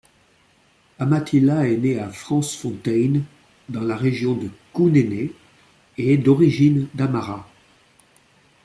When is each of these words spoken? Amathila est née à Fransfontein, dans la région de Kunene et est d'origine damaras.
Amathila 0.97 1.67
est 1.67 1.77
née 1.77 1.99
à 1.99 2.09
Fransfontein, 2.09 3.21
dans 3.69 3.83
la 3.83 3.95
région 3.95 4.33
de 4.33 4.49
Kunene 4.73 5.29
et 5.95 6.13
est 6.13 6.17
d'origine 6.17 6.87
damaras. 6.95 7.47